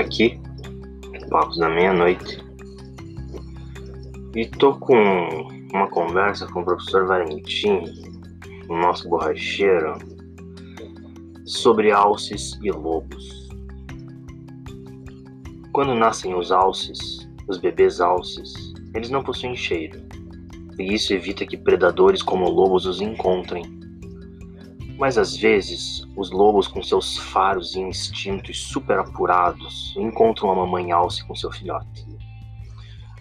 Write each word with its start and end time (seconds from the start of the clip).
aqui, 0.00 0.40
Papos 1.30 1.58
da 1.58 1.68
Meia-Noite, 1.68 2.42
e 4.34 4.46
tô 4.46 4.74
com 4.74 4.94
uma 5.72 5.88
conversa 5.88 6.46
com 6.48 6.60
o 6.60 6.64
professor 6.64 7.06
Valentim, 7.06 7.84
o 8.68 8.76
nosso 8.76 9.08
borracheiro, 9.08 9.98
sobre 11.44 11.92
alces 11.92 12.58
e 12.62 12.70
lobos. 12.70 13.48
Quando 15.72 15.94
nascem 15.94 16.34
os 16.34 16.50
alces, 16.50 17.28
os 17.48 17.58
bebês 17.58 18.00
alces, 18.00 18.52
eles 18.94 19.10
não 19.10 19.22
possuem 19.22 19.54
cheiro, 19.56 20.00
e 20.78 20.94
isso 20.94 21.12
evita 21.12 21.46
que 21.46 21.56
predadores 21.56 22.22
como 22.22 22.48
lobos 22.48 22.86
os 22.86 23.00
encontrem 23.00 23.83
mas 24.98 25.18
às 25.18 25.36
vezes, 25.36 26.06
os 26.16 26.30
lobos, 26.30 26.68
com 26.68 26.82
seus 26.82 27.16
faros 27.16 27.74
e 27.74 27.80
instintos 27.80 28.60
super 28.68 28.98
apurados, 28.98 29.94
encontram 29.96 30.50
a 30.50 30.54
mamãe 30.54 30.92
alce 30.92 31.24
com 31.26 31.34
seu 31.34 31.50
filhote. 31.50 32.06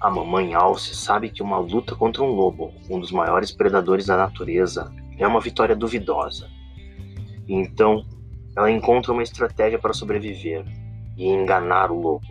A 0.00 0.10
mamãe 0.10 0.52
alce 0.52 0.94
sabe 0.94 1.30
que 1.30 1.42
uma 1.42 1.58
luta 1.58 1.94
contra 1.94 2.22
um 2.22 2.32
lobo, 2.32 2.72
um 2.90 2.98
dos 2.98 3.12
maiores 3.12 3.52
predadores 3.52 4.06
da 4.06 4.16
natureza, 4.16 4.92
é 5.16 5.26
uma 5.26 5.40
vitória 5.40 5.76
duvidosa. 5.76 6.50
E 7.46 7.54
então, 7.54 8.04
ela 8.56 8.70
encontra 8.70 9.12
uma 9.12 9.22
estratégia 9.22 9.78
para 9.78 9.92
sobreviver 9.92 10.64
e 11.16 11.26
enganar 11.26 11.90
o 11.90 12.00
lobo. 12.00 12.26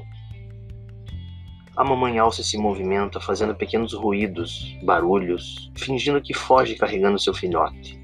A 1.77 1.83
mamãe 1.83 2.19
alce 2.19 2.43
se 2.43 2.57
movimenta 2.57 3.19
fazendo 3.19 3.55
pequenos 3.55 3.93
ruídos, 3.93 4.77
barulhos, 4.83 5.71
fingindo 5.75 6.21
que 6.21 6.33
foge 6.33 6.75
carregando 6.75 7.17
seu 7.17 7.33
filhote. 7.33 8.00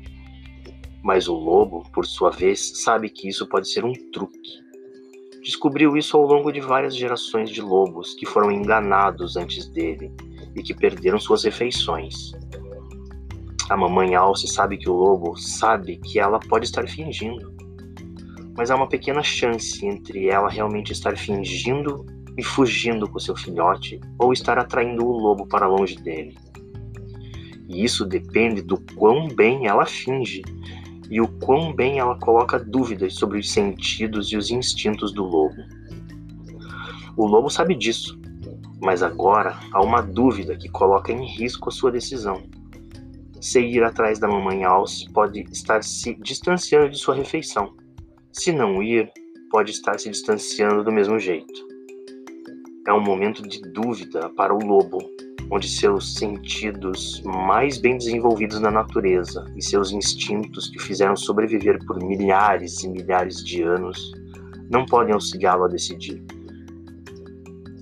Mas 1.08 1.30
o 1.30 1.34
lobo, 1.34 1.84
por 1.94 2.06
sua 2.06 2.32
vez, 2.32 2.84
sabe 2.84 3.10
que 3.10 3.30
isso 3.30 3.48
pode 3.48 3.72
ser 3.72 3.86
um 3.86 3.94
truque. 4.12 4.62
Descobriu 5.42 5.96
isso 5.96 6.18
ao 6.18 6.24
longo 6.26 6.52
de 6.52 6.60
várias 6.60 6.94
gerações 6.94 7.50
de 7.50 7.62
lobos 7.62 8.14
que 8.16 8.26
foram 8.26 8.52
enganados 8.52 9.38
antes 9.38 9.70
dele 9.70 10.12
e 10.54 10.62
que 10.62 10.74
perderam 10.74 11.18
suas 11.18 11.46
refeições. 11.46 12.34
A 13.70 13.78
mamãe 13.78 14.16
Alce 14.16 14.50
sabe 14.50 14.76
que 14.76 14.90
o 14.90 14.94
lobo 14.94 15.38
sabe 15.38 15.96
que 15.96 16.20
ela 16.20 16.42
pode 16.42 16.66
estar 16.66 16.86
fingindo, 16.86 17.56
mas 18.58 18.70
há 18.70 18.76
uma 18.76 18.90
pequena 18.90 19.24
chance 19.24 19.86
entre 19.86 20.28
ela 20.28 20.50
realmente 20.50 20.92
estar 20.92 21.18
fingindo 21.18 22.06
e 22.38 22.44
fugindo 22.44 23.08
com 23.08 23.18
seu 23.18 23.34
filhote 23.34 24.02
ou 24.20 24.34
estar 24.34 24.60
atraindo 24.60 25.08
o 25.08 25.18
lobo 25.18 25.48
para 25.48 25.68
longe 25.68 25.96
dele. 25.96 26.38
E 27.70 27.86
isso 27.86 28.06
depende 28.06 28.62
do 28.62 28.78
quão 28.94 29.30
bem 29.30 29.68
ela 29.68 29.86
finge 29.86 30.42
e 31.10 31.22
o 31.22 31.28
quão 31.40 31.74
bem 31.74 32.00
ela 32.00 32.18
coloca 32.20 32.60
dúvidas 32.60 33.16
sobre 33.16 33.40
os 33.40 33.52
sentidos 33.52 34.32
e 34.32 34.38
os 34.38 34.52
instintos 34.52 35.14
do 35.14 35.24
lobo. 35.24 35.56
O 37.16 37.26
lobo 37.26 37.50
sabe 37.50 37.76
disso, 37.76 38.20
mas 38.82 39.02
agora 39.02 39.60
há 39.74 39.82
uma 39.82 40.02
dúvida 40.02 40.56
que 40.56 40.70
coloca 40.70 41.12
em 41.12 41.26
risco 41.26 41.70
a 41.70 41.72
sua 41.72 41.92
decisão. 41.92 42.44
Se 43.42 43.60
ir 43.60 43.84
atrás 43.84 44.20
da 44.20 44.28
mamãe 44.28 44.64
Alce 44.64 45.10
pode 45.12 45.42
estar 45.52 45.84
se 45.84 46.16
distanciando 46.16 46.90
de 46.90 46.98
sua 46.98 47.16
refeição. 47.16 47.74
Se 48.32 48.52
não 48.52 48.84
ir, 48.84 49.12
pode 49.50 49.72
estar 49.72 50.00
se 50.00 50.10
distanciando 50.10 50.84
do 50.84 50.92
mesmo 50.92 51.20
jeito. 51.20 51.68
É 52.88 52.94
um 52.94 53.02
momento 53.02 53.42
de 53.42 53.62
dúvida 53.72 54.30
para 54.36 54.54
o 54.54 54.60
lobo 54.60 55.00
onde 55.50 55.68
seus 55.68 56.16
sentidos 56.16 57.22
mais 57.24 57.78
bem 57.78 57.98
desenvolvidos 57.98 58.60
na 58.60 58.70
natureza 58.70 59.46
e 59.56 59.64
seus 59.64 59.92
instintos 59.92 60.70
que 60.70 60.80
fizeram 60.80 61.16
sobreviver 61.16 61.84
por 61.86 62.04
milhares 62.04 62.84
e 62.84 62.90
milhares 62.90 63.44
de 63.44 63.62
anos 63.64 64.12
não 64.70 64.86
podem 64.86 65.14
auxiliá-lo 65.14 65.66
a 65.66 65.68
decidir. 65.68 66.22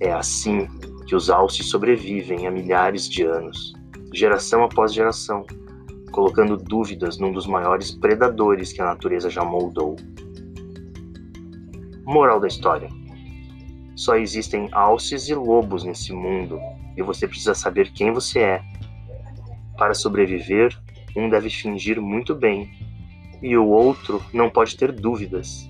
É 0.00 0.12
assim 0.12 0.68
que 1.06 1.16
os 1.16 1.30
alces 1.30 1.66
sobrevivem 1.66 2.46
há 2.46 2.50
milhares 2.50 3.08
de 3.08 3.22
anos, 3.22 3.72
geração 4.12 4.64
após 4.64 4.92
geração, 4.92 5.44
colocando 6.12 6.56
dúvidas 6.56 7.18
num 7.18 7.32
dos 7.32 7.46
maiores 7.46 7.92
predadores 7.92 8.72
que 8.72 8.80
a 8.80 8.86
natureza 8.86 9.28
já 9.28 9.44
moldou. 9.44 9.96
Moral 12.04 12.38
da 12.38 12.46
história: 12.46 12.88
só 13.96 14.16
existem 14.16 14.68
alces 14.72 15.28
e 15.28 15.34
lobos 15.34 15.82
nesse 15.82 16.12
mundo 16.12 16.60
e 16.96 17.02
você 17.02 17.26
precisa 17.26 17.54
saber 17.54 17.90
quem 17.92 18.12
você 18.12 18.40
é. 18.40 18.62
Para 19.76 19.94
sobreviver, 19.94 20.78
um 21.16 21.28
deve 21.28 21.48
fingir 21.48 22.00
muito 22.00 22.34
bem 22.34 22.70
e 23.42 23.56
o 23.56 23.66
outro 23.66 24.22
não 24.32 24.50
pode 24.50 24.76
ter 24.76 24.92
dúvidas. 24.92 25.68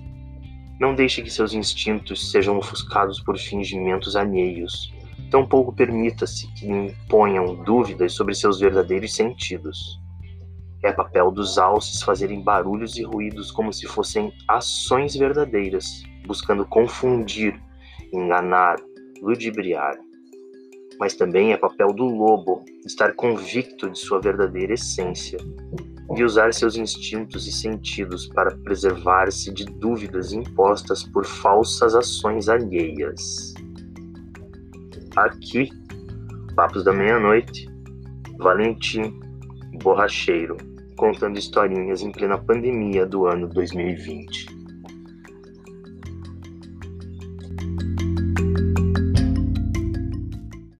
Não 0.79 0.93
deixe 0.93 1.21
que 1.21 1.29
seus 1.29 1.53
instintos 1.53 2.29
sejam 2.29 2.57
ofuscados 2.57 3.19
por 3.21 3.37
fingimentos 3.37 4.15
alheios. 4.15 4.93
Tampouco 5.31 5.73
permita-se 5.73 6.47
que 6.53 6.65
lhe 6.67 6.89
imponham 6.89 7.55
dúvidas 7.63 8.13
sobre 8.13 8.35
seus 8.35 8.59
verdadeiros 8.59 9.15
sentidos. 9.15 9.99
É 10.83 10.91
papel 10.91 11.31
dos 11.31 11.57
alces 11.57 12.01
fazerem 12.01 12.41
barulhos 12.41 12.97
e 12.97 13.03
ruídos 13.03 13.51
como 13.51 13.73
se 13.73 13.87
fossem 13.87 14.31
ações 14.47 15.15
verdadeiras, 15.15 16.03
buscando 16.25 16.65
confundir, 16.65 17.59
enganar, 18.13 18.77
ludibriar 19.21 19.97
mas 20.99 21.13
também 21.13 21.53
é 21.53 21.57
papel 21.57 21.93
do 21.93 22.05
lobo 22.05 22.63
estar 22.85 23.13
convicto 23.13 23.89
de 23.89 23.99
sua 23.99 24.19
verdadeira 24.19 24.73
essência 24.73 25.37
e 26.15 26.23
usar 26.23 26.53
seus 26.53 26.75
instintos 26.75 27.47
e 27.47 27.51
sentidos 27.51 28.27
para 28.27 28.55
preservar-se 28.57 29.53
de 29.53 29.65
dúvidas 29.65 30.31
impostas 30.31 31.03
por 31.03 31.25
falsas 31.25 31.93
ações 31.93 32.49
alheias. 32.49 33.53
Aqui, 35.15 35.69
Papos 36.55 36.83
da 36.83 36.93
Meia-Noite, 36.93 37.67
Valentim, 38.39 39.19
borracheiro, 39.83 40.57
contando 40.95 41.37
historinhas 41.37 42.01
em 42.01 42.11
plena 42.11 42.37
pandemia 42.37 43.05
do 43.05 43.27
ano 43.27 43.47
2020. 43.47 44.56